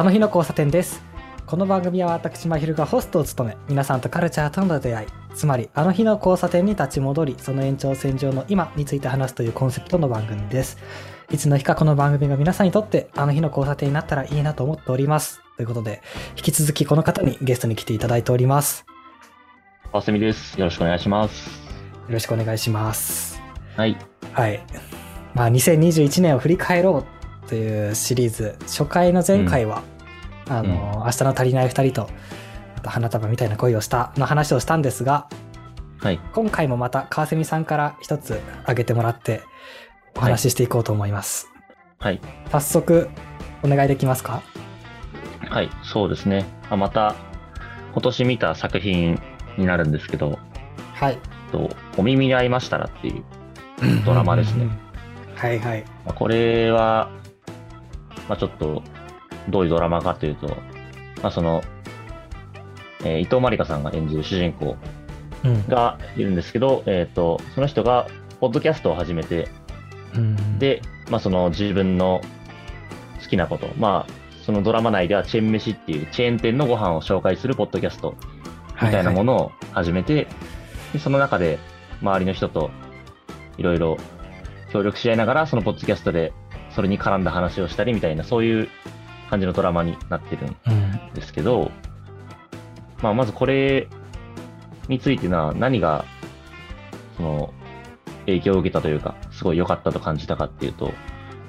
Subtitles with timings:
[0.00, 1.02] あの日の交差点です。
[1.44, 10.78] この番組は私、まひるがホストを務め、皆さんとカルチャーとの出会い、つまり、あの日の交差点に立ち戻り、その延長線上の今について話すというコンセプトの番組です。
[11.30, 15.42] いつの日かこの番組が皆さんにとって、あの日の交差点になったらいいなと思っております。
[15.58, 16.00] ということで、
[16.34, 18.86] 引き続きこの方にゲストに来ていただいております。
[19.92, 20.58] あすみです。
[20.58, 21.50] よろしくお願いします。
[21.50, 23.38] よろしくお願いします。
[23.76, 23.98] はい。
[24.32, 24.62] はい。
[25.34, 27.19] まあ、2021年を振り返ろう
[27.50, 29.82] というシリーズ、初回の前回は、
[30.48, 32.08] あの、明日の足りない二人と、
[32.84, 35.28] 花束みたいな恋をしたの話をしたんですが、
[35.98, 36.20] はい。
[36.32, 39.42] 今回もまた川蝉さんから一つ挙げてもらって、
[40.16, 41.48] お話ししていこうと思います。
[41.98, 42.20] はい。
[42.52, 43.10] 早速、
[43.64, 44.42] お願いできますか？
[45.48, 45.68] はい。
[45.82, 46.44] そうですね。
[46.70, 47.16] あまた、
[47.92, 49.20] 今年見た作品
[49.58, 50.38] になるんですけど、
[50.94, 51.18] はい。
[51.50, 53.24] とお耳に合いましたらっていう
[54.06, 54.68] ドラマですね。
[55.34, 55.84] はいはい。
[56.06, 57.10] まあこれは、
[58.30, 58.84] まあ、ちょっと、
[59.48, 60.46] どういうドラマかというと、
[61.20, 61.62] まあ、その、
[63.02, 64.76] えー伊藤まりかさんが演じる主人公
[65.42, 65.66] うん。
[65.66, 68.06] がいるんですけど、えっ、と、その人が、
[68.38, 69.48] ポッドキャストを始めて、
[70.14, 72.20] うん、で、まあ、その自分の
[73.20, 74.12] 好きなこと、まあ、
[74.46, 78.14] そのドラマ内ではチェーン飯っていうチェーン店のご飯を紹介するポッドキャスト
[78.80, 79.34] みたいなもの。
[79.34, 80.28] のを始めて、
[80.92, 81.58] でその中で
[82.00, 82.70] 周りの人と
[83.58, 83.96] いろいろ
[84.72, 86.32] 協力し合いながら、そのポッドキャストで
[86.80, 88.68] それに絡んだ話をしたりみたいな、そういう
[89.28, 90.70] 感じのドラマになってるんう
[91.10, 91.12] ん。
[91.12, 91.70] ですけど、
[93.02, 93.86] まあ、まずこれ
[94.88, 96.06] についてな、何が、
[97.18, 97.52] その、
[98.24, 100.94] 影響を受けたというか、すごい良かったと感じたかっていうと、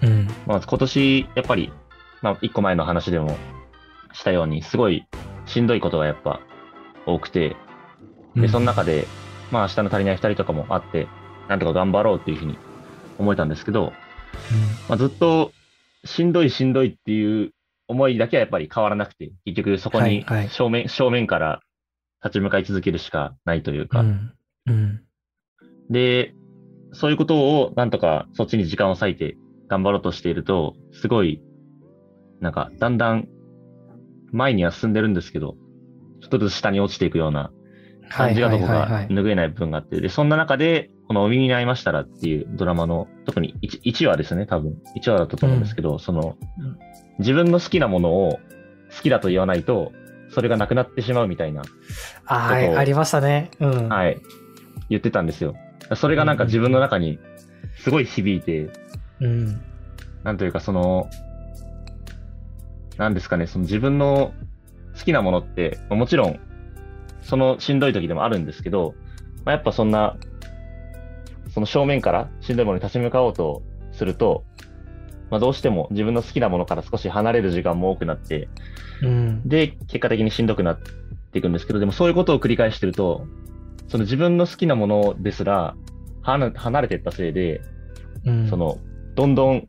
[0.01, 0.27] うん。
[0.45, 1.71] まあ、今年、やっぱり、
[2.21, 3.37] まあ、一個前の話でも
[4.11, 5.07] したように、すごい
[5.45, 6.41] しんどいことがやっぱ
[7.05, 7.55] 多くて、
[8.35, 9.07] で、その中で、
[9.49, 11.07] まあ、明日の足りない二人とかもあって、
[11.47, 12.57] なんとか頑張ろうっていうふうに
[13.17, 13.93] 思えたんですけど、
[14.87, 15.53] まあ、ずっと
[16.05, 17.51] しんどいしんどいっていう
[17.87, 20.49] 思いだけはやっぱり変わらなくて、結局そこにはいはい。
[20.49, 21.61] 正面、正面から
[22.23, 24.33] 立ち向かい続けるしかないというか、うん。
[24.67, 25.01] うん。
[25.89, 26.33] で、
[26.93, 31.41] そういうことをなんとかそっちに時間を割いて頑張ろうとしていると、すごい、
[32.39, 33.27] なんかだんだん
[34.31, 35.55] 前には進んでるんですけど、
[36.21, 37.51] ちょっとずつ下に落ちていくような
[38.09, 44.81] 感じがどこか拭えない部分があって、で、そんな中で、このお耳に合いましたらっていうドラマの、特に 1, 1話ですね、多分。
[44.95, 46.79] 1話だったと思うんですけど、そのうん、
[47.19, 48.39] 自分の好きなものを
[48.95, 49.91] 好きだと言わないと、
[50.29, 51.63] それがなくなってしまうみたいな、
[52.27, 53.51] あはい、ありましたね。
[53.59, 53.89] うん。
[53.89, 54.21] はい、
[54.89, 55.53] 言ってたんですよ。
[55.97, 57.19] それがなんか自分の中に
[57.75, 58.69] すごい響いて、
[59.19, 59.61] うん。
[60.23, 61.09] なんというかその、
[62.95, 64.31] なんですかね、その自分の
[64.97, 66.39] 好きなものって、まあもちろん、
[67.21, 68.95] そのしんどい時でもあるんですけど、
[69.43, 70.15] まあ、やっぱそんな、
[71.53, 74.43] その正面からしんどいものに立ち向かおうとすると、
[75.29, 78.49] まあ、どうしても自分の好きなものから少し離れる時間も多くなって、
[79.01, 79.47] うん。
[79.47, 80.79] で、結果的にしんどくなっ
[81.31, 83.25] ていくんですけど、でもそういうことを繰り返してると、
[83.87, 85.75] その自分の好きなものですら、
[86.21, 87.61] はな離れていったせいで、
[88.25, 88.49] うん。
[88.49, 88.77] その、
[89.15, 89.67] どんどん、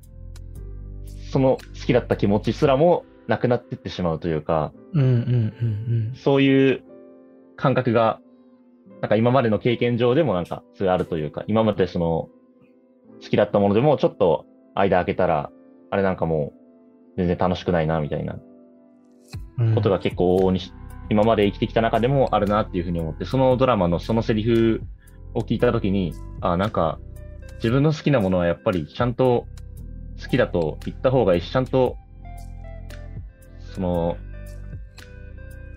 [1.31, 4.73] その好きだった気持ちすらもなくなっていってしまうというか、
[6.15, 6.83] そういう
[7.57, 8.21] 感覚が、
[9.03, 12.29] なんか今までの経験上でもなんか、それあるというか、今までその、
[13.21, 14.47] 好きだったものでもちょっと
[14.77, 15.51] 間空けたら、
[15.91, 16.53] あれなんかも
[17.17, 18.39] う、全然楽しくないな、みたいな
[19.59, 19.75] うん。
[19.75, 20.73] ことが結構往々にし、
[21.11, 24.83] 今まで生きてきた中でもあるなっていうふうに思って、そのドラマのそのセリフ
[25.35, 27.01] を聞いたときに、あなんか、
[27.57, 29.47] 自分の好きなものはやっぱりちゃんと
[30.23, 31.97] 好きだと言った方がいいし、ちゃんと、
[33.75, 34.17] その、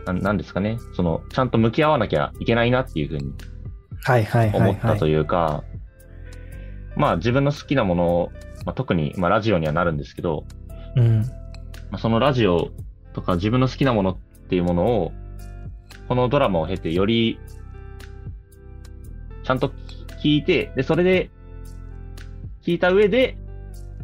[0.05, 3.33] なんなんですかね、その、ちゃんと向き合わなきゃいけないなっていうふうに。
[4.53, 5.63] 思ったというか、
[6.95, 8.31] まあ自分の好きなものを、
[8.65, 10.45] まあ、特に、まあ、ラジオにはなるんですけど、
[10.95, 11.21] うん。
[11.91, 12.71] まあ、そのラジオ
[13.13, 14.17] とか自分の好きなものっ
[14.49, 15.11] ていうものを、
[16.07, 17.39] このドラマを経てより、
[19.43, 19.71] ちゃんと
[20.23, 21.29] 聞いて、で、それで、
[22.63, 23.37] 聞いた上で、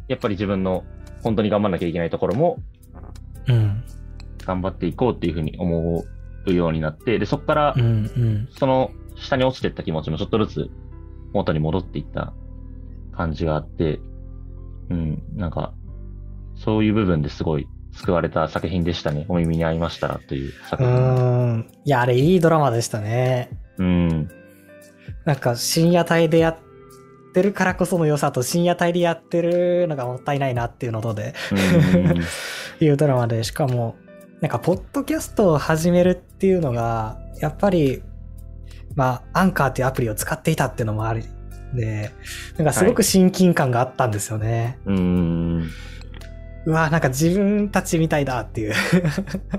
[0.08, 0.84] やっぱり自分の
[1.24, 2.71] 本当に頑張んなきゃいけないところもうん。
[4.46, 6.04] 頑張っていこうっていうふうに思
[6.46, 7.76] うようになって、で、そこから。
[8.58, 10.72] その下に落ちてった気持ちもちょっとずつ
[11.34, 12.34] 元に戻っていった
[13.12, 14.00] 感じがあって、
[14.90, 15.74] うん、なんか、
[16.56, 19.26] そういう部分ですごい救われた作品でしたね。
[19.28, 20.92] お耳に合いましたらというう作品。
[20.92, 21.72] ーん。
[21.86, 23.50] いや、あれいいドラマでしたね。
[23.78, 24.30] うん。
[25.26, 26.58] なんか深夜帯でやっ
[27.34, 32.22] てるからこその良さと深夜帯でやってるのがもったいないなっていうのとで、うん。
[32.84, 33.96] いうドラマで、しかも、
[34.42, 38.02] なんか、ポッドキャストを始めるっていうのが、やっぱり、
[38.96, 41.24] まあ、アンカーっていうアプリを使っていたっていうのもあり、
[41.76, 42.12] で、
[42.58, 44.80] なんかすごく親近感があったんですよね。
[44.86, 45.70] うん。
[46.66, 48.74] うわ、なんか自分たちみたいだっていう。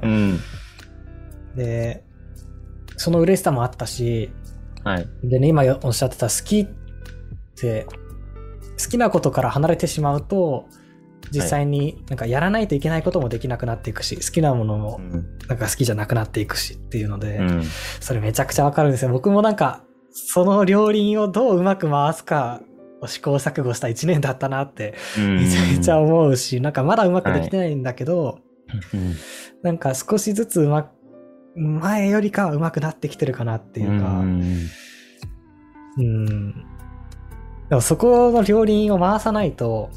[0.03, 0.39] うん。
[1.55, 2.03] で、
[2.97, 4.33] その嬉しさもあったし、
[4.83, 5.09] はい。
[5.23, 6.67] でね、今おっしゃってた好きっ
[7.55, 7.87] て、
[8.83, 10.67] 好きなことから離れてしまうと、
[11.31, 15.39] 実際になんかやらないといけないこともできなくなっていくし、好きなものもうん。
[15.49, 17.65] なんか好きじゃなくなっていくしっていうので、うん。
[18.01, 19.11] それめちゃくちゃわかるんですよ。
[19.11, 22.61] 僕もなんか、その両輪をどううまく回すか
[23.01, 28.39] を試行錯誤した一年だったなってめちゃめちゃ思うし、なんかまだうまくできてないんだけど、
[28.93, 29.15] うん。
[29.63, 30.91] なんか少しずつうまく、
[31.55, 34.43] 前よりかはうまくなってきてるかなっていうか、ん。
[35.99, 36.53] うん。
[37.69, 39.91] でもそこの両輪を回さないと、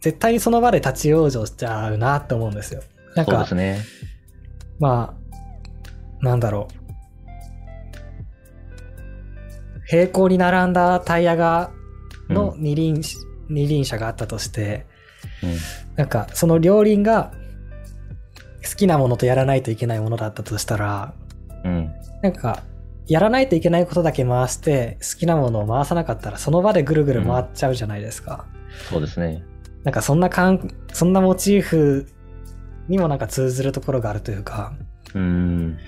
[0.00, 2.82] 絶対にその場で立ち往生しちゃうなって思うんですよ。
[3.14, 3.80] なんかね。
[4.78, 5.16] ま
[6.22, 6.86] あ、なんだろう。
[9.88, 11.70] 平行に並んだタイヤが、
[12.28, 13.00] のう二輪、
[13.48, 14.86] 二輪車があったとして、
[15.42, 15.56] うん。
[15.96, 17.32] なんかその両輪が
[18.68, 21.14] 好きなものとやらないといけないものだったとしたら、
[21.64, 21.92] うん。
[22.22, 22.62] なんか、
[23.06, 28.46] やらないといけないことだけ回して、好きなものを回さなかったら、その場でぐるぐる回っちゃうじゃないですか。
[28.90, 29.44] そうですね。
[29.86, 32.08] なんかそんなかん、そんなモチーフ
[32.88, 34.72] にもなんか通ずるところがあるというか、
[35.14, 35.78] うん。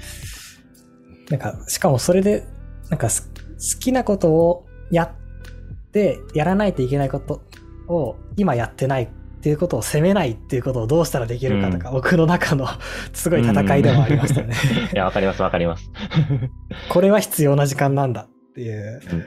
[1.30, 2.46] なんか、しかもそれで、
[2.90, 3.28] なんかす
[3.74, 7.42] 好きなことをやって、やらないといけないこと
[7.88, 9.08] を今やってないっ
[9.40, 12.68] ていうことを責めないっていうことをどうしたらできるかとか、僕の中の
[13.12, 14.54] すごい戦いでもありましたね。
[14.94, 15.90] いや、わかります、わかります。
[16.88, 19.00] これは必要な時間なんだっていう。
[19.12, 19.24] うん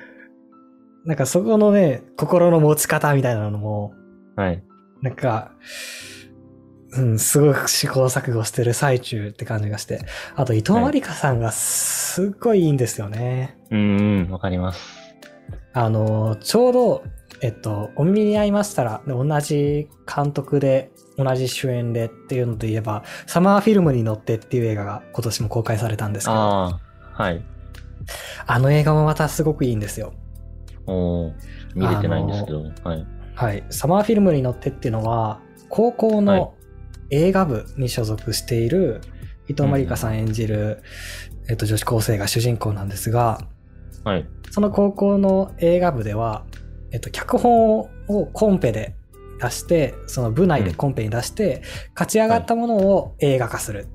[1.03, 3.95] なんかそこのね、心の持ち方みたいなのも、
[4.35, 4.63] はい。
[5.01, 5.51] なんか、
[6.93, 10.01] うん、すごく試行錯誤してる最中って感じがして。
[10.35, 13.57] あと、伊藤まりかさんがすっごいいいんですよね。
[13.71, 14.81] うん、わかります。
[15.73, 17.03] あの、ちょうど、
[17.41, 26.79] えっと、お耳に合いましたら、同じ監督で、同じ主演でっていうので言えば、サマーフィルムに乗ってっていう映画が今年も公開されたんですけど、ああ
[27.17, 27.43] あ、はい。
[28.59, 30.13] の映画もまたすごくいいんですよ。
[30.87, 31.33] おー
[31.75, 33.07] 見れてないんですけど、はい。
[33.41, 33.63] はい。
[33.71, 36.53] サマーフィルムに乗ってっていうのは、高校はいの
[37.09, 39.01] 映画部に所属している
[39.47, 40.83] 伊藤まりかさん演じる、
[41.49, 43.39] えっと、女子高生が主人公なんですが、
[44.03, 44.27] はい。
[44.51, 46.45] その高校の映画部では、
[46.91, 47.87] えっと、脚本を
[48.31, 48.95] コンペで
[49.41, 51.63] 出して、その部内でコンペに出して、
[51.95, 53.87] 勝ち上がったものを映画化する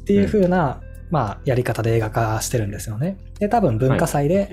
[0.00, 3.18] っていう風な、まあ、やり方で映画化してるんですよね。
[3.40, 4.50] で、多分文化祭で、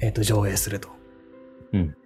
[0.00, 0.88] えっと、上映すると。
[1.72, 1.96] うん。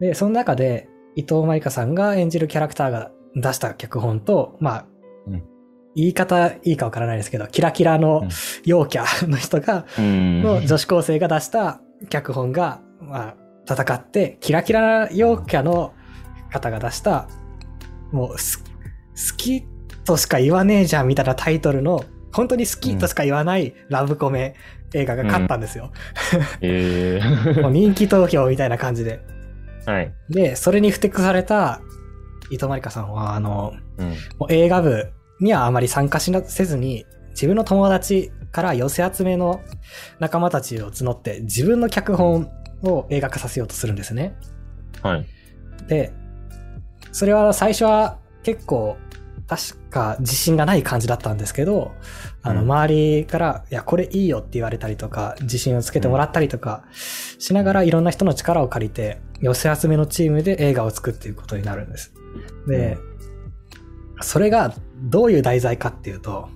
[0.00, 4.86] で、その中で、伊藤まりかさんが演じるキャラクターが出した脚本と、まあ、
[5.26, 5.42] うん
[5.96, 8.28] 言い方いいかわからないですけど、キラキラのうん
[8.64, 10.42] 陽キャの人が、うん。
[10.42, 13.36] の女子高生が出した脚本が、まあ、
[13.68, 15.92] 戦って、キラキラ陽キャの
[16.50, 17.28] 方が出した、
[18.12, 19.64] もうす、好き
[20.04, 24.54] としか言わねえじゃんみたいなタイトルの、本当に好きとしか言わないラブコメ
[24.94, 25.90] 映画が勝ったんですよ。
[26.60, 27.20] え
[27.60, 27.74] もうー。
[27.74, 29.20] 人気投票みたいな感じで。
[29.86, 30.14] はい。
[30.28, 31.80] で、それに不適された
[32.50, 34.08] 伊藤まりかさんは、あの、うん。
[34.38, 39.62] もう映画部にはあまり参加しなせずに、自分の友達から寄せ集めの
[40.18, 42.50] 仲間たちを募って、自分の脚本
[42.82, 44.36] を映画化させようとするんですね。
[45.02, 45.26] はい。
[45.86, 46.12] で、
[47.12, 48.96] それは最初は結構、
[49.50, 51.90] 確か自信がない感じだったんですけど、
[52.42, 56.84] あの、うん周りから、いや、これいいよって言われたりとか、自信をつけてもらったりとか、
[57.40, 62.14] しながらいろんな人の力を借りて、寄せ集めのチームで映画を作っていくことになるんです。
[62.68, 62.96] で、
[64.20, 66.48] それがどういう題材かっていうと、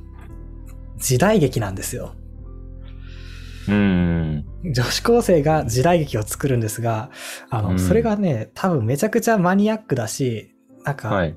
[0.97, 2.15] 時代劇なんですよ。
[3.67, 4.45] うん。
[4.73, 7.11] 女子高生が時代劇を作るんですが、
[7.51, 11.37] あの、うんそれがね、多分めちゃくちゃマニアックだし、なんか、はい。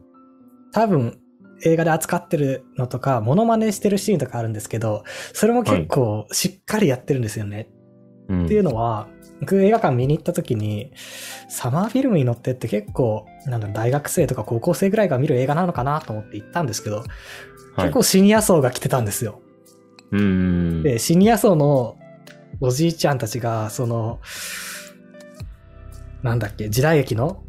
[0.72, 1.20] 多分
[1.64, 7.70] 映画で扱ってるのとか、モノマネしてるシーンとかあるんですけど、それも結構しっかりやってるんですよね。
[8.30, 9.08] うんっていうのは、
[9.40, 10.92] 僕映画館見に行った時に、
[11.48, 17.08] サマーフィルムに乗ってって結構、なんだろう大学生とか高校生ぐらいが見る映画なのかなと思って行ったんですけど、はい
[17.78, 19.40] 結構シニア層が来てたんですよ。
[20.12, 20.82] うん。
[20.82, 21.96] で、シニア層の
[22.60, 24.20] おじいちゃんたちが、その、
[26.24, 27.44] なんだっけ、時代劇の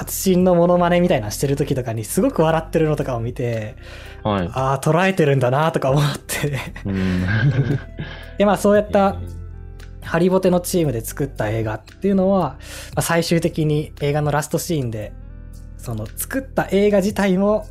[0.00, 3.76] 活心のモノマネみたいなのしてる時とかにすごく笑ってるのとかを見て、
[4.22, 4.50] はい。
[4.54, 6.58] ああ、捉えてるんだなとか思って。
[6.86, 7.26] うん。
[8.38, 9.16] で、まあそうやった
[10.00, 12.56] ハリボテのチームで作った映画っていうのは、ま
[12.96, 15.12] あ、最終的に映画のラストシーンで、
[15.76, 17.66] その作った映画自体も、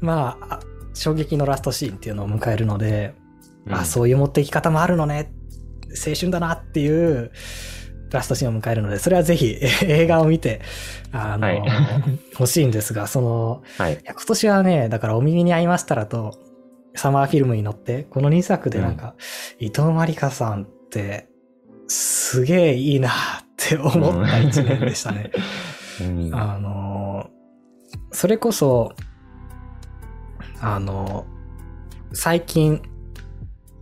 [0.00, 0.60] まあ、あ
[0.94, 3.14] 衝撃のラストシーンっていうのを迎えるので、
[3.70, 5.32] あ、そういう持っていき方もあるのね。
[5.90, 7.30] 青春だなっていう、
[8.16, 10.60] ラストシーンを迎えるので、それはぜひ映画を見て、
[11.12, 11.62] あの、はい
[12.32, 13.98] 欲しいんですが、その、はい。
[14.04, 16.38] 今年はね、だからお耳に合いましたらと、
[16.94, 19.14] サマーフィルムに乗って、この2作でなんか、
[19.58, 21.28] 伊藤まりかさんって、
[21.88, 23.12] すげえいいなっ
[23.56, 25.30] て思った一年でしたね。
[26.00, 27.32] うんあのー
[28.14, 28.94] それこそ、
[30.60, 32.82] あのー最近、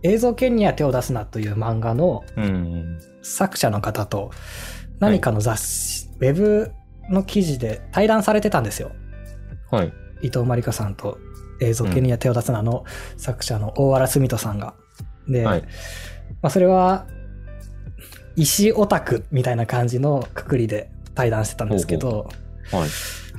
[0.03, 2.99] 映像権には手を出すなという漫画のうん。
[3.21, 4.31] 作者の方と
[4.99, 6.71] 何かの雑誌、ウェブ
[7.09, 8.91] の記事で対談されてたんですよ。
[9.69, 9.93] はい。
[10.21, 11.17] 伊藤まりかさんと
[11.59, 12.83] 映像権には手を出すなの
[13.17, 14.75] 作者の大原澄人さんが。
[15.27, 15.61] で、はい。
[16.41, 17.07] まあ、それは
[18.35, 22.29] 石オタクみたいな感じのくくりで対談してたんですけど、
[22.71, 22.89] はい。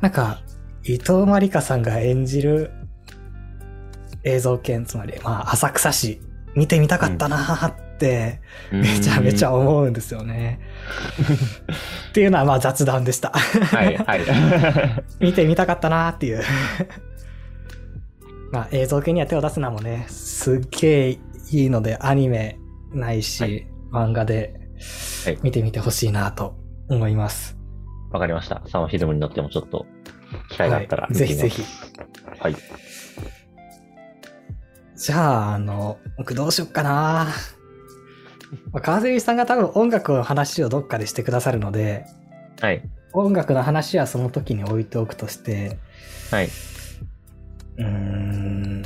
[0.01, 0.43] なんか
[0.85, 2.73] 伊藤まりかさんが演じる
[4.25, 6.21] 映像権つまり、まあ、浅草市
[6.55, 8.41] 見てみたかったなーって
[8.71, 10.61] めちゃめちゃ思うんですよね。
[12.11, 13.31] っていうのはまあ雑談でした。
[13.31, 13.97] はい。
[13.97, 14.21] はい。
[15.21, 16.43] 見てみたかったなーっていう。
[18.53, 21.19] まあ映像系には手を出すのもね、すっげえ
[21.53, 22.59] いいのでアニメ
[22.93, 24.55] ないし、はい漫画で
[25.27, 26.57] はい見てみてほしいなと
[26.89, 27.59] 思います。
[28.11, 28.63] わかりました。
[28.67, 29.87] サマーフィルムに乗ってもちょっと、
[30.51, 31.51] 機会があったらはいぜひぜ
[32.39, 32.57] はい。
[35.03, 37.27] じゃあ、あの、僕どうしよっかな
[38.71, 42.07] まあ川瀬さんが多分音楽の話をどっかでしてくださるので、
[42.61, 42.89] はい。
[43.13, 45.77] 音楽の話はその時に置いておくとして、
[46.31, 46.47] はい。
[46.47, 48.83] うーん、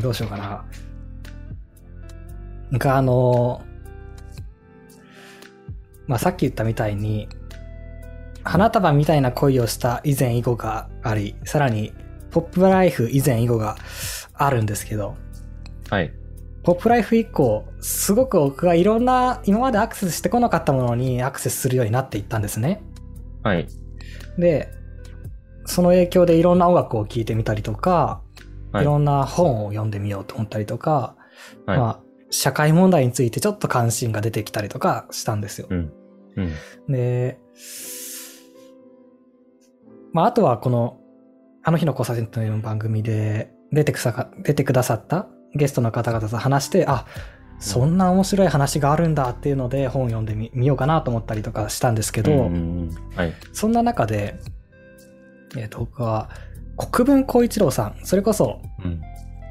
[0.00, 0.64] どうしようかな。
[2.70, 3.64] なんかあの、
[6.06, 7.28] まあ、さっき言ったみたいに、
[8.44, 11.92] 花束みたいな恋をした以前以後があり、さらに、
[12.30, 13.76] ポップライフ以前以後が
[14.32, 15.16] あるんですけど、
[15.90, 16.12] はい。
[16.62, 22.82] ポップライフ以降、すごく僕がいろんな、今までアクセスしてこなかったものにアクセスするようになっていったんですね。
[23.42, 23.68] はい。
[24.38, 24.70] で、
[25.66, 28.22] その影響でいろんな音楽を聴いてみたりとか、
[28.72, 31.14] はいいろんな本を読んでみようと思ったりとか、
[31.64, 31.78] はい。
[31.78, 32.00] まあ、
[32.30, 35.68] 社会問題についてちょっと関心が出てきたりとかしたんですよ。
[35.70, 35.92] うん。
[36.36, 36.92] うん。
[36.92, 37.38] で、
[40.12, 40.98] まあ、あとはこの、
[41.62, 47.06] あの日の交差点という番組で出てくさか出てくださったゲストの方々と話して、あ、
[47.58, 53.34] そんな面白い話があるんだっていうので本を読んでみ見ようかなと思ったりとかしたんですけど、うんはい。
[53.52, 54.38] そんな中で、
[55.56, 56.30] えっ、と、僕は
[56.76, 59.00] 国分光一郎さん、それこそ、うん。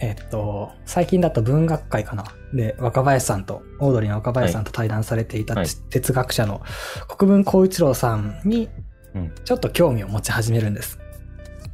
[0.02, 2.26] えっと、最近だと文学会かな。
[2.54, 6.62] で、若林さんと、オードリーの若林さんと対談されていた、はい哲学者の
[7.08, 8.70] 国分光一郎さんに
[9.16, 11.00] うん、ちょっと興味を持ち始めるんです。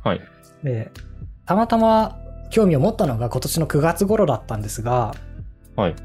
[0.03, 0.21] はい。
[0.63, 0.91] で、
[1.45, 2.18] たまたま
[2.49, 5.13] 興味を持ったのが今年の9月頃だったんですが、
[5.75, 5.95] はい。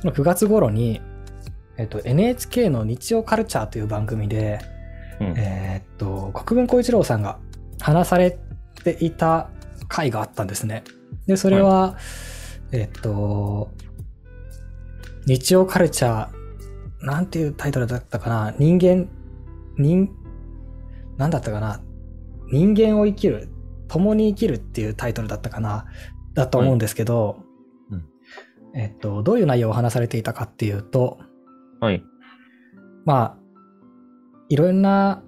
[0.00, 1.00] その9月頃に、
[1.76, 4.60] えっと、NHK の日曜カルチャーという番組で、
[5.20, 5.34] うん。
[5.36, 7.38] えーっと、国分光一郎さんが
[7.80, 8.38] 話され
[8.84, 9.50] ていた
[9.88, 10.84] 回があったんですね。
[11.26, 11.96] で、それは、
[12.72, 13.70] えーっと、
[15.26, 18.54] 日曜カルチャー、なんていうタイトルだったかな？
[18.58, 19.08] 人間、
[19.78, 20.10] 人、
[21.16, 21.80] なんだったかな？
[22.52, 23.48] 人間を生きる、
[23.90, 25.86] 共に生きるっていうタイトルだったかな
[26.34, 27.42] だと思うんですけど、
[27.90, 28.04] うん
[28.80, 31.18] えーっと、どういう内容を話されていたかっていうと、
[31.80, 32.02] はい。
[33.04, 33.38] まあ、
[34.48, 35.24] いろんな、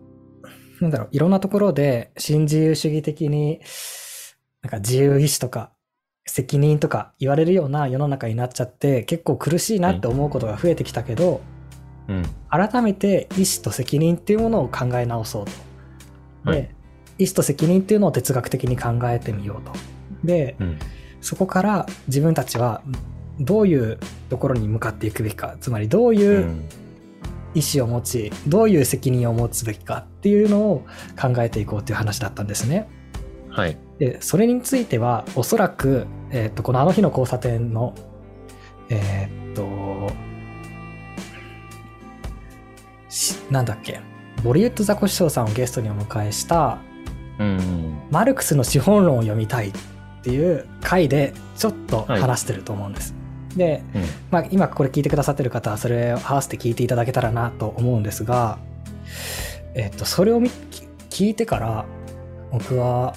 [0.80, 3.60] なんだろう、いろんなところで新自由主義的に、
[4.62, 5.72] なんか自由意志とか
[6.24, 11.40] 責任とか言われるような世の中になっちゃって、結構苦しいなって思うことが増えてきたけど、
[12.06, 12.22] うん。
[12.48, 15.44] 改めて意志と責任っていうものを考え直そう
[16.44, 16.52] と。
[16.52, 16.81] で、はい
[17.18, 19.72] 意志と責任っていうのを哲学的に考えてみようと。
[20.24, 20.78] で、うん。
[21.20, 22.82] そこから自分たちは
[23.38, 26.68] どういうところに向かっていくべきか、つまりどういううん
[27.54, 30.86] 意思を持ちどういう責任を持つべきかっていうのを
[31.20, 32.88] 考えていこうっていう話だったんですね。
[33.50, 33.76] はい。
[33.98, 37.94] でそれについてはおそらく、えー、とこの「あの日の交差点の」
[38.88, 40.12] えーっと
[43.08, 44.00] しなんだっけ
[44.42, 46.78] ボリウッドザコシショウさんをゲストにお迎えした
[47.38, 47.98] うん。
[48.10, 49.72] 「マルクスの資本論を読みたい」っ
[50.22, 53.14] ていう回でちょっと話してると思うんです。
[53.56, 54.02] で、うん。
[54.30, 58.58] まあ、今これ聞いてくださってる方はそれを合わせて聞いていただけたらなと思うんですが、
[59.74, 60.40] えっと、それを
[61.10, 61.84] 聞いてから
[62.50, 63.14] 僕は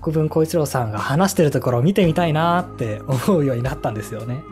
[0.00, 4.42] 国分光一郎さんが話してるところを見てみたいなって思うようになったんですよね。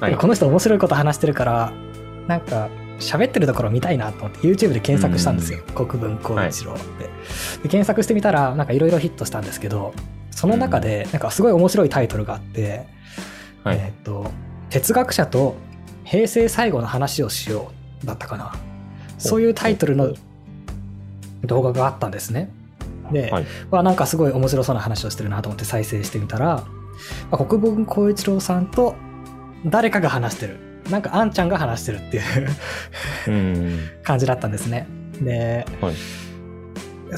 [0.00, 0.16] はい。
[0.16, 1.72] この人面白いこと話してるから
[2.28, 2.68] なんか
[3.02, 6.82] 喋ってるところを見たいなと思って YouTube で検索したんですよ国分光一郎って、
[7.62, 9.92] で検索してみたらなんかいろいろヒットしたんですけど
[10.30, 12.86] その中でなんかすごい面白いタイトルがあって、
[13.64, 13.76] はい。
[13.78, 14.30] えっ、と、
[14.70, 15.54] 哲学者と
[16.04, 17.70] 平成最後の話をしよ
[18.02, 18.52] うだったかな。
[19.18, 20.14] そういうタイトルの
[21.44, 22.50] 動画があったんですね。
[23.12, 26.64] で、はいわなんかすごい面白そうな話をしてるなと思って再生してみたら、
[27.30, 28.96] まあ国分光一郎さんと
[29.64, 30.71] 誰かが話してる。
[30.90, 32.48] なんかあんちゃんが話してるっていう
[33.28, 33.78] うん。
[34.02, 34.86] 感じだったんですね。
[35.20, 35.94] で、はい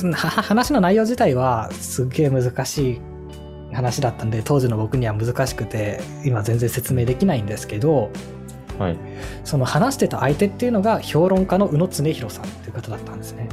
[0.03, 3.01] 話の内容自体はすっげえ難しい
[3.73, 8.11] 話だったんで当時の僕には難しくて今全然説明できないんですけど
[8.77, 8.99] はい。
[9.45, 13.49] その話してた相手っていうのが評論家の宇野恒弘さんっていう方だったんですね。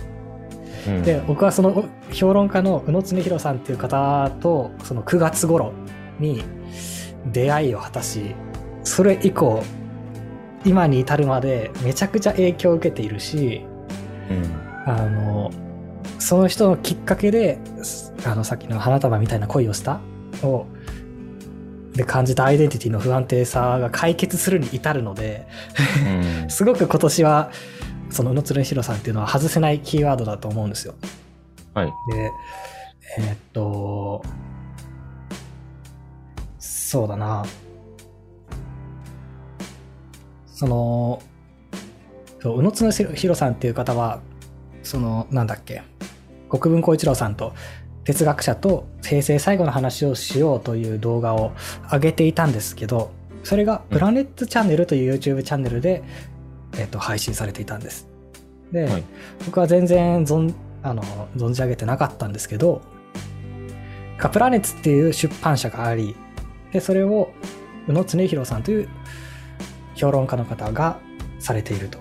[0.87, 5.73] うんで僕はその評論家の宇野恒弘さんっていう方とその9月頃
[6.19, 6.43] に
[7.31, 8.33] 出会いを果たし
[8.83, 9.63] それ以降
[10.65, 13.65] 今に至るまでめちゃくちゃ影響を受けているし
[14.29, 14.61] うん。
[14.85, 15.51] あの
[16.19, 20.01] その人のきっかけですあのさっきの花束みたいな恋をした
[20.43, 20.65] を
[21.93, 25.47] で感じたアイデンティティの不安定さが解決するに至るので
[26.43, 26.49] うん。
[26.49, 27.51] すごく今年は
[28.09, 30.95] その宇野鶴弘さんっていうのは外せないキーワードだと思うんですよ。
[31.73, 31.93] はい。
[32.11, 32.31] で
[33.17, 34.23] えーっと
[36.59, 37.45] そうだな
[40.61, 41.23] その
[42.43, 44.21] 宇野津弘さんっていう方は
[44.83, 45.81] そのなんだっけ
[46.49, 47.53] 国分光一郎さんと
[48.03, 51.51] 哲学者と平成最後の話をしようという動画を
[51.91, 53.09] 上げていたんですけど
[53.43, 56.03] それがプラネットチャンネルという YouTube チャンネルで、
[56.77, 58.07] えっと配信されていたんです。
[58.71, 59.03] で、はい
[59.47, 60.53] 僕は全然存
[60.83, 61.01] あの
[61.35, 62.81] 存じ上げてなかったんですけど
[64.19, 66.15] カプラネッツっていう出版社があり
[66.71, 67.31] でそれを
[67.87, 68.89] 宇野恒弘さんという
[70.01, 70.99] 評論家の方が
[71.39, 71.99] されていると。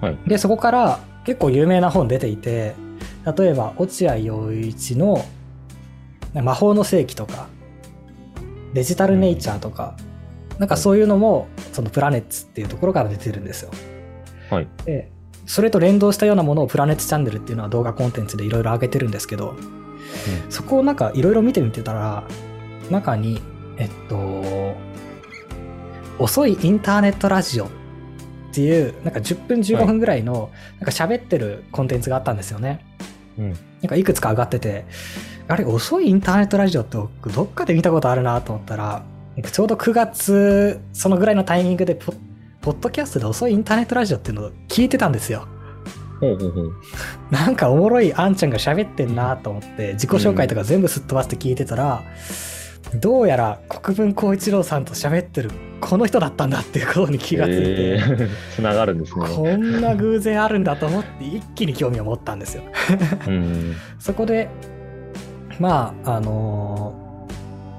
[0.00, 2.74] はいでそこから結構有名な本出ていて
[3.36, 5.24] 例えば落合陽一の
[6.32, 7.48] 「魔法の世紀」とか
[8.72, 9.94] 「デジタルネイチャー」とか、
[10.58, 13.70] なんかそういうのもそのプラネッツっていうところから出てるんですよ。
[14.50, 14.68] はい。
[14.84, 15.10] で
[15.46, 19.56] それと連動したようなものをプラネットチャンネルっていうのは動画コンテンツでいろいろ上げてるんですけど
[20.48, 22.22] そこをなんかいろいろ見てみてたら
[22.88, 23.42] 中に
[23.76, 24.16] えっと
[26.20, 27.68] 遅いインターネットラジオっ
[28.52, 32.84] ていうなんか10分15分ぐらいのなんか喋ってるコンテンツがあったんですよね。
[33.38, 33.50] うん。
[33.50, 34.84] なんかいくつか上がってて
[35.48, 39.02] あれ遅いインターネットラジオって僕どっかで見たことあるなと思ったら
[39.36, 42.12] なんかちょうど9月そのぐらいのタイミングでポ
[42.60, 45.48] ポッドキャストで遅いインターネットラジオっていうのを聞いてたんですよ。
[46.20, 46.72] ほうほうほう。
[47.30, 52.02] なんかおもろいあんちゃんが喋ってんなと思って自己紹介とか全部すっ飛ばして聞いてたら、
[52.94, 59.24] どうやら国分光一郎さんと喋ってるこの人だったんだっていうことに気がついて、えー つながるんですね。
[59.28, 62.62] こんな偶然あるんだと思って一気に興味を持ったんですよ。
[63.26, 63.74] うん。
[63.98, 64.48] そこで
[65.58, 67.00] まああのー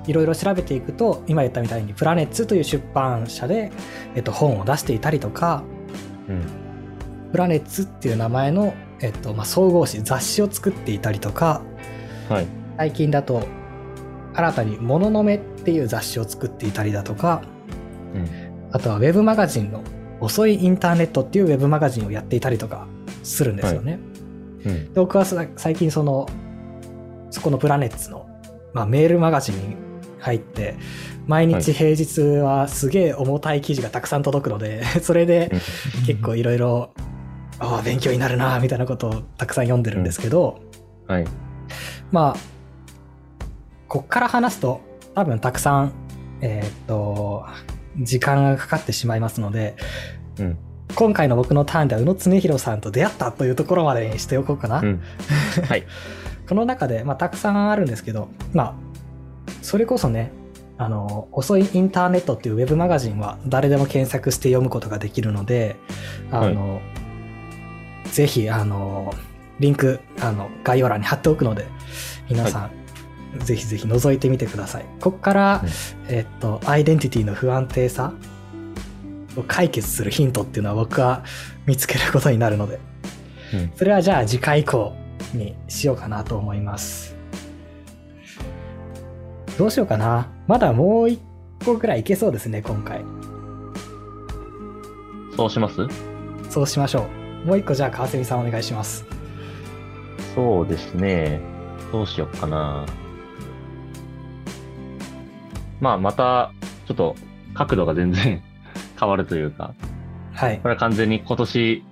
[0.07, 3.71] いろいろ調べていくと今言ったみたいにプラネッツという出版社で、
[4.15, 5.63] えっと、本を出していたりとか
[6.27, 6.41] うん。
[7.31, 11.61] プラネッツっていう名前の、えっとまあ、総合誌雑誌を作っていたりとか
[12.29, 12.47] はい。
[12.77, 13.43] 最近だと
[14.34, 17.41] 新たに「もののめ」っていう雑誌を作っていたりだとか
[18.13, 18.28] うん。
[18.74, 19.84] あとはウェブマガジンの
[20.22, 22.88] 「遅いインターネット」っていうウェブマガジンをやっていたりとか
[23.24, 24.00] するんですよね。
[24.65, 24.94] うん。
[24.94, 26.28] で僕はさ最近その
[27.30, 28.28] そこのプラネッツの、
[28.74, 29.76] まあ、メールマガジンに
[30.20, 30.76] 入って
[31.28, 35.52] 毎日平日はすげえ重たい記事がたくさん届くので それで
[36.06, 36.91] 結構いろいろ
[37.60, 40.60] ああ勉強になるなみたいなことをたくさん読んでるんですけど、
[41.08, 41.26] はい。
[42.12, 42.61] まあ
[43.91, 44.80] こっから話すと
[45.15, 45.91] 多分たくさん
[46.39, 47.45] えーっと
[47.97, 49.75] 時間がかかってしまいますので
[50.39, 50.58] うん。
[50.95, 54.80] 今回の僕のターンでは宇野恒弘さんと出会ったというところまでにしておこうかな。
[54.80, 55.01] うん。
[55.67, 55.86] はい。
[56.47, 58.73] この中で、まあ、たくさんあるんですけど、まあ、
[59.62, 60.32] それこそね、
[60.77, 65.77] あの、遅いインターネットっていうウェブマガジンは誰でも検索して読むことができるので、
[66.30, 66.82] あの、
[68.12, 69.13] ぜひ、あの、
[69.60, 71.67] リンク、あの、概要欄に貼っておくので、
[72.30, 72.81] 皆さん、
[73.39, 74.86] ぜひぜひ覗いてみてください。
[75.00, 75.63] ここから、
[76.08, 78.13] えっと、アイデンティティの不安定さ
[79.38, 81.24] を解決するヒントっていうのは僕は
[81.65, 82.80] 見つけることになるので、
[83.54, 83.72] うん。
[83.76, 84.94] それはじゃあ次回以降
[85.34, 87.15] にしようかなと思います。
[89.58, 90.30] どうしようかな。
[90.48, 91.22] まだもう一
[91.63, 93.04] 個ぐらいいけそうですね、今回。
[95.38, 95.88] そうします？
[96.50, 97.08] そうしましょ
[97.44, 97.48] う。
[97.48, 99.06] もう一個じゃあ川蝉さんお願いします。
[100.36, 101.39] そうですね。
[101.91, 102.86] どうしよっかな。
[105.82, 106.54] まあ、また、
[106.88, 107.15] ちょっと、
[107.54, 108.41] 角度が全然
[108.98, 109.74] 変わるというか、
[110.34, 110.70] はいこ。
[110.70, 111.84] れは完全に今年、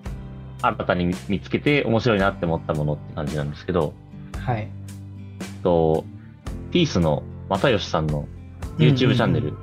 [0.61, 3.93] 新たに見見つけて面白いなって思ったものって感じなんですけど、
[4.37, 4.67] はい。
[5.63, 6.05] と、
[6.71, 8.27] ピースの又吉さんの
[8.77, 9.53] YouTube チャンネル、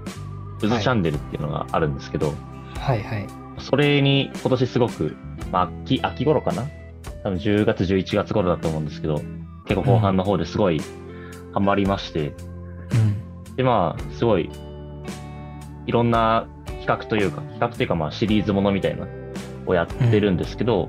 [0.62, 2.35] うずチャンネルっていうのがあるんですけど、
[2.79, 3.27] はいはい。
[3.59, 5.17] それに今年すごく、
[5.53, 6.65] まあ、秋、秋頃かな？
[7.23, 9.21] 多分10月、11月頃だと思うんですけど、
[9.67, 10.81] 結構後半の方ですごい
[11.53, 12.29] ハマりまして、
[12.93, 13.26] うん。
[13.57, 14.51] で、まあ、すごい、
[15.87, 19.07] いろんな企画というか、企画というか、まあ、シリーズものみたいな、
[19.66, 20.88] をやってるんですけど、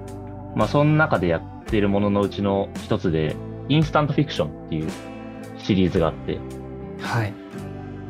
[0.56, 3.36] まあ、その中でやってるもののうちの一つで、
[3.70, 4.90] インスタントフィクションっていう
[5.58, 6.40] シリーズがあって、
[7.02, 7.34] はい。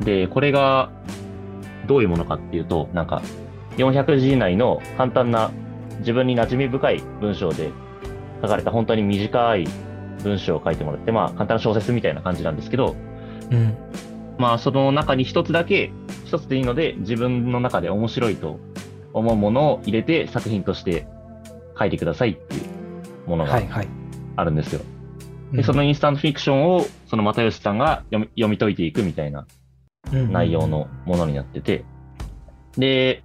[0.04, 0.90] で、これが、
[1.86, 3.22] どういうものかっていうと、なんか、
[3.76, 5.50] 400字以内の簡単な、
[6.00, 7.70] 自分に馴染み深い文章で
[8.40, 9.66] 書かれた本当に短い
[10.22, 12.94] 文章を書いてもらって、まあ、簡単な小説みたいな感じなんですけど、
[13.50, 13.76] うん。
[14.38, 15.92] まあ、その中に一つだけ、
[16.24, 18.58] 一つでいいので、自分の中で面白いと
[19.12, 21.06] 思うものを入れて作品として
[21.78, 22.58] 書いてくださいってい
[23.26, 23.88] うものがはいはい。
[24.36, 24.80] あるんですよ。
[24.92, 24.98] うん
[25.52, 29.46] で、そのインスタントフィクションを、その又吉さんが読み読み解いていくみたいな
[30.12, 31.84] 内容のものになってて、
[32.76, 33.22] で、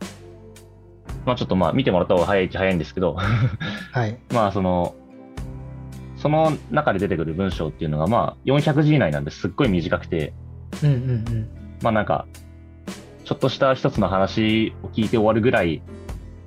[1.26, 4.18] まあちょっとまあ見てもらった方が早いっちゃ早いんですけど、はい。
[4.34, 4.96] まあその、
[6.16, 10.34] その中で出てくる文章っていうのがまあ400字以内なんですっごい短くて、
[10.82, 11.50] うんうんうん。
[11.82, 12.26] まあなんか、
[13.26, 15.82] ちょっとした一つの話を聞いて終わるぐらい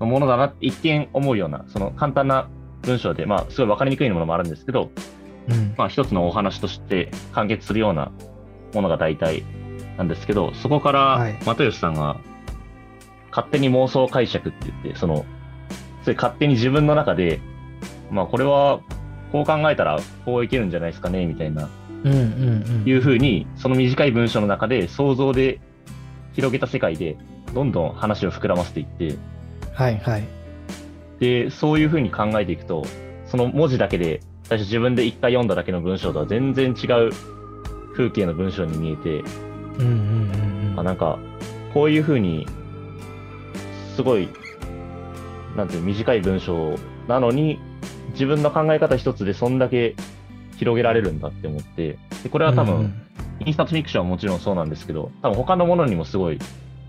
[0.00, 2.48] のものだなって一見思うような、その簡単な
[2.82, 4.90] 文章で、まあすごいわかりにくいものもあるんですけど、
[5.48, 5.74] うん。
[5.76, 8.12] まあ一つのお話として完結するような
[8.74, 9.44] ものが大体
[9.96, 12.18] なんですけど、そこからはい又吉さんが
[13.30, 15.24] 勝手に妄想解釈って言って、その、
[16.02, 17.40] それ勝手に自分の中で、
[18.10, 18.80] まあこれは
[19.32, 21.68] こう考えたらこういけるんじゃないですかね、みたいな。
[22.04, 25.60] いうふうに、その短い文章の中で想像で
[26.34, 27.16] 広げた世界で、
[27.54, 29.16] どんどん話を膨らませていって、
[29.72, 30.24] はいはい。
[31.20, 32.84] で、そういうふうに考えていくと、
[33.26, 37.10] その文字だけで、最初自分で一回読んだだけの文章とは全然違う
[37.94, 39.24] 風景の文章に見えて、うん
[39.80, 40.80] うんうんうん。
[40.80, 41.18] あなんか、
[41.74, 42.46] こういうふうに、
[43.94, 44.28] すごい、
[45.56, 46.76] なんていう、短い文章
[47.08, 47.58] なのに、
[48.12, 49.94] 自分の考え方一つでそんだけ
[50.56, 52.94] 広げられるんだって思って、でこれは多分、
[53.44, 56.38] インスタントフィクションはもちろんそうなんですけど、多分他のものにもすごい、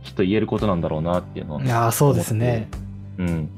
[0.03, 2.69] きっと言えることなんだろうなっていうのはうんいやーそうですね。
[3.17, 3.49] うん。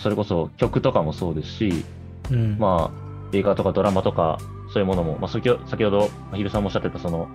[0.00, 1.84] それこそ曲とかもそうですし、
[2.30, 2.56] うん。
[2.58, 4.38] まあ、映画とかドラマとか、
[4.72, 7.28] そういうものも、まあ、先ほ先ほど、まひるさんもおっしゃってた、その、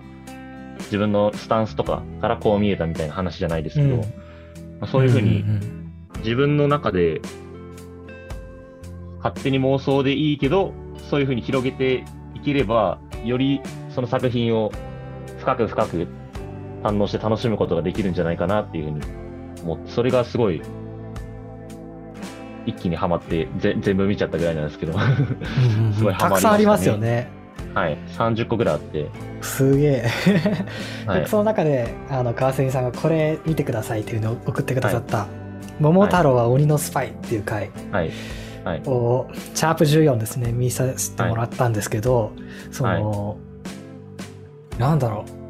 [0.84, 4.06] 自分のスタンスとかからこう見えたみたいな話じゃないですけど、うんま
[4.82, 5.44] あ、そういうふうに
[6.18, 7.20] 自分の中で、
[9.18, 10.72] 勝手に妄想でいいけど、
[11.10, 13.60] そういうふうに広げていければ、より
[13.92, 14.70] その作品を
[15.38, 16.06] 深く深く
[16.84, 19.00] 堪能して楽しむことができるんじゃないかなっていうふうに
[19.64, 20.62] 思って、それがすごい、
[22.64, 24.92] 一気にハマってぜ全部見ちゃったぐらいなんですけど、
[25.96, 26.38] すごいハマりましたね。
[26.38, 27.28] たくさんありますよね。
[27.88, 29.10] い、30個ぐらいあって、
[29.42, 30.06] すげえ。
[31.06, 35.26] はい、その中であの川澄さんがこれ見てくださいっていうのを送ってくださった
[35.80, 37.70] 「桃太郎は鬼のスパイ」っていう回。
[37.90, 38.10] はい、
[38.64, 40.52] はい、ャープ14ですね。
[40.52, 42.32] 見させてもらったんですけど、
[42.70, 43.38] その、
[44.78, 45.40] なんだろう。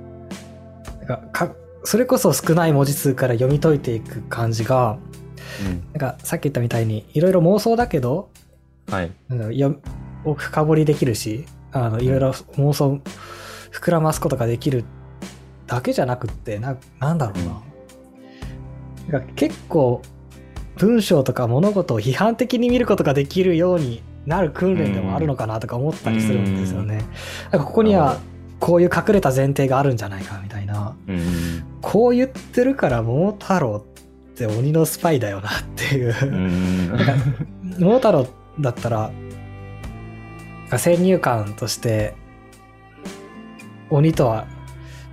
[0.99, 4.99] なんかかそれこそ少ない文字数から読み解いていく感じが
[5.93, 8.31] なんかさっき言ったみたいにいろいろ妄想だけど
[8.87, 9.77] うん、はい、なんだろうよ
[10.25, 13.01] を深掘りできるしあのいろいろ妄想
[13.73, 14.85] 膨らますことができる
[15.67, 17.45] だけじゃなくってななんだろう
[19.11, 20.03] な,、なんか結構
[20.81, 27.05] 文章とか物事を批判的に見ることができるようになる訓練でもあるのかなとか思ったりするんですよね。
[27.53, 28.19] なんかここには
[28.59, 30.97] こういう隠れた前提があるんじゃないかみたいな。
[31.07, 36.15] うん、こう言ってるから桃太郎って鬼のスパイだよなっていう。
[36.23, 37.13] うん、なんか
[37.79, 38.27] 桃太郎
[38.59, 39.11] だったら
[40.79, 42.15] 先入観として
[43.91, 44.47] 鬼とは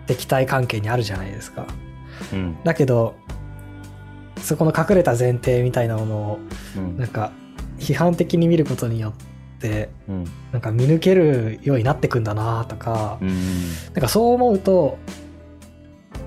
[0.05, 1.65] 敵対関係にあるじゃないですか。
[2.31, 3.15] うん、だけど
[4.47, 6.39] そこの隠れた前提みたいなものを
[6.77, 6.97] うん。
[6.97, 7.31] なんか
[7.77, 9.13] 批判的に見ることによっ
[9.59, 14.99] てうん、なんか見抜けるようになってくんだなとかうん、なんかそう思うと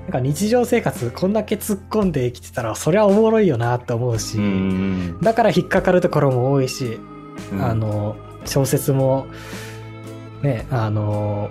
[0.02, 6.98] なんか日常生活こんだけ突っ込んで生きてたらそりゃおもろいよなって思うし、うん、だから引っかかるところも多いし
[7.52, 7.64] うん。
[7.64, 9.26] あ、の小説も
[10.42, 11.50] ねあの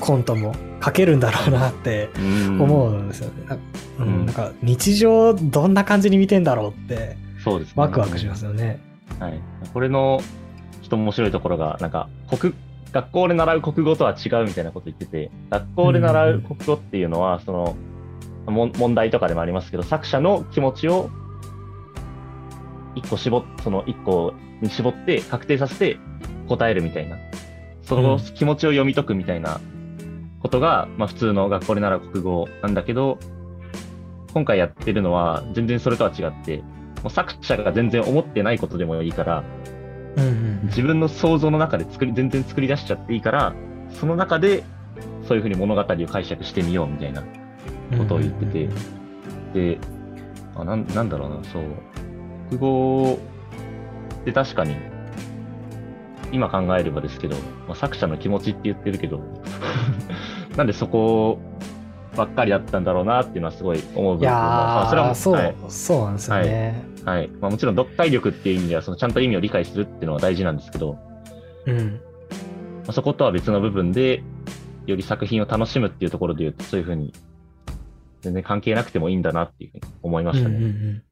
[0.00, 3.44] コントも書けるんだろうなってうん思うんですよね。
[3.48, 3.58] な
[3.98, 7.74] うんうんなんか日常どんな感じに見てんだろうってそうですね。
[7.76, 8.80] ワクワクしますよね。
[9.18, 9.40] はい。
[9.72, 10.20] これの
[10.82, 12.54] ちょっと面白いところが、なんか、国、
[12.92, 17.76] 学校で習う国語とは違うみたいなこと言ってて、学校で習う国語っていうのは、その、
[18.46, 21.10] もん問題とかでもありますけど、作者の気持ちを
[22.94, 25.98] 一個絞っ、その一個に絞って確定させて
[26.48, 27.16] 答えるみたいな。
[27.82, 29.60] そのうん気持ちを読み解くみたいな
[30.40, 33.18] ことが、まあ普通の学校で習う国語なんだけど、
[34.32, 36.58] 今回やってるのは全然それとは違って、
[37.02, 39.44] もう作者が全然思ってないことでもいいから、
[40.16, 43.54] うんうん自分の想像の中で作り、全然作り出しちゃっていいから、
[43.90, 44.62] その中で、
[45.26, 47.22] そういうふうに物語を解釈してみようみたいな
[47.96, 48.68] ことを言ってて、
[49.54, 49.78] で、
[50.54, 51.62] あなんなんだろうな、そう、
[52.50, 53.18] 国語
[54.20, 54.76] って確かに、
[56.32, 59.20] 今考えればですけど、まあ、作者の気持ちって言ってるけど、
[60.60, 61.38] なんでそこ
[62.14, 66.82] ばっかりだったんだろうなっていうのはすごい思う部分いやまあそれはそう、はいそうなんですよね。
[67.06, 70.98] はいまあ、もちろん読解力っていう意味では、そのちゃんと意味を理解するっていうのは大事なんですけど、
[71.64, 71.98] うん。
[72.84, 74.22] まあ、そことは別の部分で、
[74.84, 77.14] より作品を楽しむっていうところで言うと、そういうふうに、
[78.20, 80.56] 全然関係なくてもいいんだなっていうふうに思いましたね。
[80.56, 81.02] うんうんうん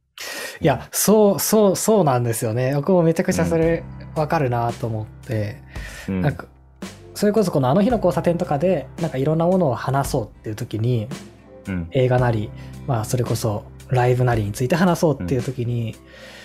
[0.61, 2.75] いや、そう、そう、そうなんですよね。
[2.75, 3.85] 僕もめちゃくちゃそれ
[4.17, 5.63] わかるなと思って、
[6.09, 6.47] うんなんか、
[7.19, 11.09] それこそこのあの日の交差点とかで、なんかいろんなものを話そうっていう時に、
[11.67, 12.49] うん映画なり、
[12.87, 15.97] まあそれこそライブなりについて話そうっていう時に、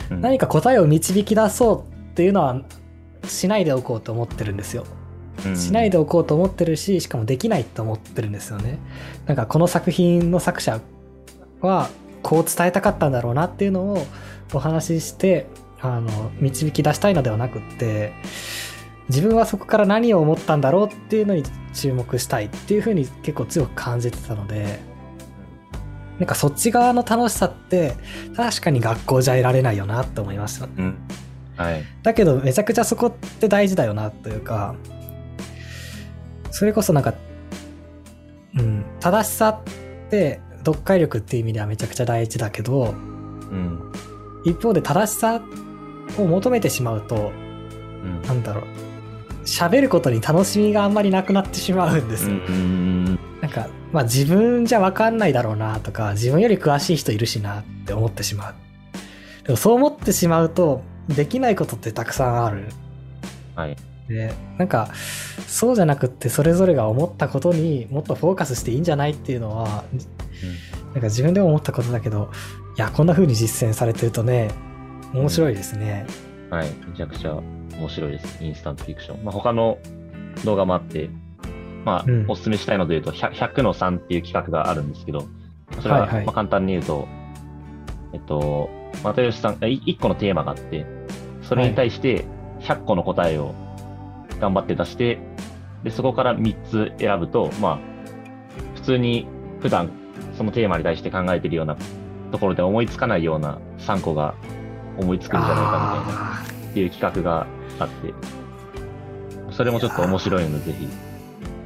[0.09, 2.59] うん何か答えを導き出そうっていうのは
[3.27, 4.85] しないでおこうと思ってるんですよ。
[5.45, 8.79] うんしないでおこうと思ってるし、しかもできないと思ってるんですよね。
[9.27, 10.81] なんかこの作品の作者
[11.61, 11.91] は
[12.23, 14.03] こう伝えたかったんだろうなっていうのを
[14.51, 15.45] お話しして、
[15.81, 18.11] あの、導き出したいのではなくって、
[19.09, 24.79] 自分はそこから何を思ったんだろうっていうのに注目したいっていうふうに結構強く感じてたので、
[26.19, 27.95] なんかそっち側の楽しさって
[28.35, 30.73] 確かに学校じゃ得られないよなって思いましたね。
[30.77, 30.97] うん。
[31.57, 31.83] はい。
[32.01, 34.75] だけどめちゃくちゃそこって大事だよなというか
[36.51, 37.13] それこそなんか
[38.57, 42.95] うん正しさって読解力っていう意味ではめちゃくちゃ大事だけどう
[43.55, 43.91] ん。
[44.45, 45.41] 一方で正しさ
[46.17, 47.31] を求めてしまうと
[48.03, 48.63] うんなんだろう
[49.45, 52.27] 喋ることに楽しみがあんまりなくなってしまうんです。
[52.27, 58.55] なんかまあ自分じゃ分かんないだろうなとか自分より詳しい人いるしなって思ってしまう。
[59.43, 62.65] でもそう思ってしまうとできないことってたくさんある。
[63.55, 63.75] はい。
[64.07, 64.89] でなんか
[65.47, 69.83] そうじゃなくってそれぞれが思ったことにもっとフォーカスしていいんじゃないっていうのは
[70.93, 72.29] なんか自分でも思ったことだけど
[72.77, 74.51] いやこんな風に実践されてるとね
[75.13, 76.05] 面白いですね。
[76.53, 76.69] はい。
[76.87, 78.43] めちゃくちゃ面白いです。
[78.43, 79.23] インスタントフィクション。
[79.23, 79.79] まあ、他の
[80.45, 81.09] 動画もあって、
[81.83, 85.27] まあ、うんおすすめしたいので言うと、100, 100の3っていう企画があるんですけど、
[85.81, 87.07] それは、はいはいまあ、簡単に言うと、
[88.13, 88.69] えっと、
[89.03, 90.85] 又吉さん、1個のテーマがあって、
[91.41, 92.25] それに対して
[92.59, 93.55] 100個の答えを
[94.39, 95.19] 頑張って出して、
[95.83, 97.79] で、そこから3つ選ぶと、まあ、
[98.75, 99.27] 普通に
[99.59, 99.89] 普段
[100.37, 101.75] そのテーマに対して考えてるような
[102.31, 104.35] ところで思いつかないような3個が
[104.97, 106.31] 思いつくんじゃないかみたいな。
[106.39, 107.47] あっていう企画が
[107.79, 108.13] あって、
[109.51, 110.87] それもちょっと面白いので、ぜひ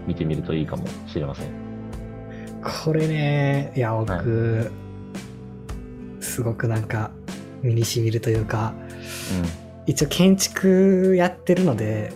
[0.06, 1.48] 見てみるといいかもしれません。
[2.62, 4.72] ーこれねいや僕、
[6.20, 7.12] すごくなんか
[7.62, 8.74] 身にしみるというか
[9.86, 12.12] 一応建築やってるので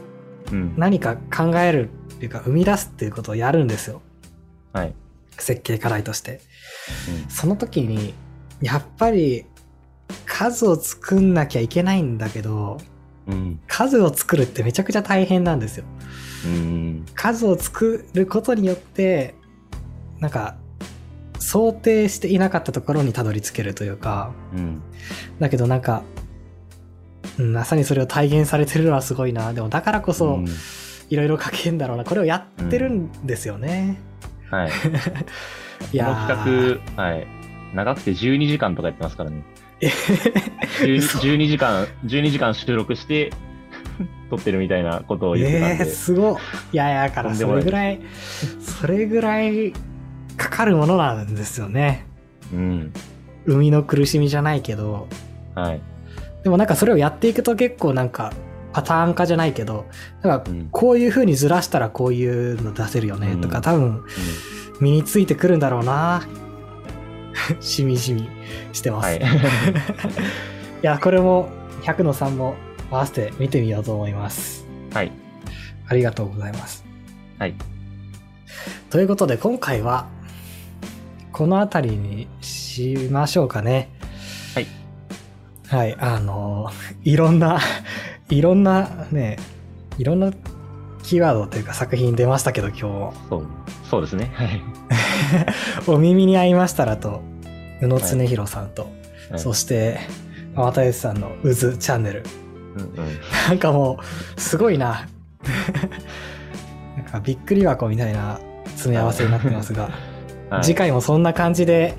[0.51, 0.57] うん。
[0.57, 0.73] うん。
[0.77, 4.01] 何か考えるっていうか生み出すっていうことをやるんですよ
[4.73, 4.93] はい。
[5.37, 6.41] 設計課題として
[7.29, 8.13] その時に
[8.61, 9.45] やっぱり
[10.41, 12.79] 数を作んなきゃいけないんだけど
[13.27, 13.33] うん。
[13.33, 13.59] うん。
[13.67, 15.85] 数を作るってめちゃくちゃ大変なんですよ
[16.45, 17.05] うん。
[17.13, 19.35] 数を作ることによって
[20.19, 20.57] なんか
[21.37, 24.81] 想定していなかったところにたどり着けるというかうん。
[25.39, 26.01] だけどなんか、
[27.37, 30.47] うん、まさにそれを体現されてるのはすごいなでもだからこそん
[31.11, 34.01] いろいろ書けんだろうなこれをやってるんですよね、
[34.49, 34.69] はい。
[34.71, 37.27] いこやのー企画、はい。
[37.75, 39.43] 長くて12時間とかやってますからね。
[39.81, 39.87] え
[40.83, 40.99] 12,
[41.37, 43.31] 12時間、12時間収録して、
[44.29, 45.85] 撮ってるみたいなことを言ってたんえー、で。
[45.85, 46.35] すごい。
[46.73, 47.99] いやいや、だからそれぐらい、
[48.61, 49.73] それぐらい
[50.37, 52.05] かかるものなんですよね。
[52.53, 52.93] うん。
[53.45, 55.07] 生みの苦しみじゃないけど。
[55.55, 55.81] はい。
[56.43, 58.33] でもなんかそれをやっていくと結構なんか
[58.73, 59.85] パターン化じゃないけど、
[60.21, 60.69] なんかうん。
[60.71, 64.03] こういう風にずらしたらこういうの出せるよねとか、うん多分
[64.79, 66.23] 身についてくるんだろうな。
[67.59, 68.29] しみじみ
[68.73, 69.05] してます。
[69.05, 69.21] はい い、。
[70.81, 71.49] や、これも
[71.83, 72.55] 100の3も
[72.89, 74.65] 合わせて見てみようと思います。
[74.93, 75.11] はい。
[75.87, 76.85] ありがとうございます。
[77.39, 77.55] はい。
[78.89, 80.07] ということで今回は
[81.31, 83.89] この辺りにしましょうかね。
[84.53, 84.67] はい。
[85.67, 86.69] はい、あの、
[87.03, 87.59] いろんな、
[88.29, 89.37] いろんなね、
[89.97, 90.31] いろんな
[91.03, 93.47] キーワードというか作品出ましたけど今そう。
[93.91, 94.31] そうですね。
[94.33, 94.47] はい。
[94.47, 97.21] 日、 お耳に合いましたらと、
[97.81, 98.87] 宇野恒弘さんと、は
[99.35, 99.99] いそして、
[100.55, 102.23] 又吉さんの渦チャンネル。
[102.75, 103.19] うんうん。
[103.49, 103.99] なんかも
[104.37, 105.07] う、すごいな。
[106.95, 109.83] なんかびっくり箱みたいな詰め合わせになってますが。
[110.49, 111.95] はい次回もそんな感じで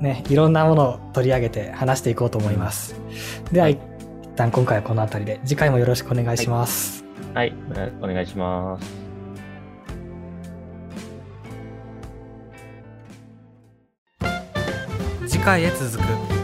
[0.00, 2.94] ね、いろんなものを取り上げて話していこうと思います。
[3.52, 3.78] では、はい一
[4.36, 7.04] 旦今回はこの辺りで、次回もよろしくお願いします。
[7.34, 7.54] はい、
[8.02, 8.99] お願いします。
[15.40, 16.39] 次回へ続く。